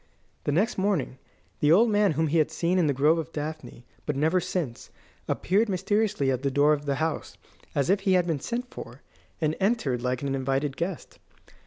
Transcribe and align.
The 0.45 0.51
next 0.51 0.79
morning 0.79 1.19
the 1.59 1.71
old 1.71 1.87
man 1.91 2.13
whom 2.13 2.25
he 2.25 2.39
had 2.39 2.49
seen 2.49 2.79
in 2.79 2.87
the 2.87 2.91
Grove 2.93 3.19
of 3.19 3.31
Daphne, 3.31 3.85
but 4.07 4.15
never 4.15 4.39
since, 4.39 4.89
appeared 5.27 5.69
mysteriously 5.69 6.31
at 6.31 6.41
the 6.41 6.49
door 6.49 6.73
of 6.73 6.85
the 6.87 6.95
house, 6.95 7.37
as 7.75 7.87
if 7.87 7.99
he 7.99 8.13
had 8.13 8.25
been 8.25 8.39
sent 8.39 8.71
for, 8.73 9.03
and 9.39 9.55
entered 9.59 10.01
like 10.01 10.23
an 10.23 10.33
invited 10.33 10.75
guest. 10.75 11.19